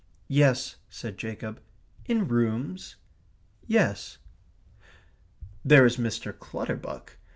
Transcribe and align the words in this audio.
"Yes," 0.33 0.77
said 0.89 1.19
Jacob. 1.19 1.61
"In 2.07 2.27
rooms?" 2.27 2.95
"Yes." 3.67 4.17
"There 5.63 5.85
is 5.85 5.97
Mr. 5.97 6.35
Clutterbuck. 6.35 7.17